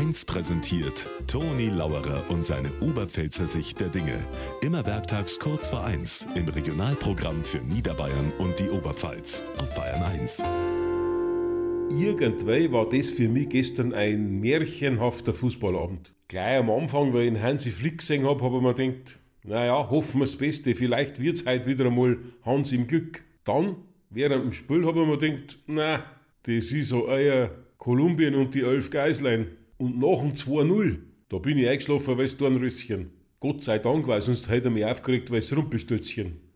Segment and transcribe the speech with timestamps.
[0.00, 4.18] 1 präsentiert Toni Lauerer und seine Oberpfälzer Sicht der Dinge.
[4.62, 10.42] Immer werktags kurz vor 1 im Regionalprogramm für Niederbayern und die Oberpfalz auf Bayern 1.
[11.90, 16.14] Irgendwie war das für mich gestern ein märchenhafter Fußballabend.
[16.28, 20.20] Gleich am Anfang, weil ich Hansi Flick gesehen habe, habe ich mir gedacht, naja, hoffen
[20.20, 23.22] wir das Beste, vielleicht wird's heute wieder einmal Hans im Glück.
[23.44, 23.76] Dann,
[24.08, 26.04] während dem Spiel, habe ich mir gedacht, na,
[26.44, 29.58] das ist so euer Kolumbien und die elf Geislein.
[29.80, 30.98] Und nach dem 2-0,
[31.30, 33.12] da bin ich eingeschlafen wie ein Dornröschen.
[33.40, 36.49] Gott sei Dank, weil sonst hätte er mich aufgeregt wie ein Rumpelstilzchen.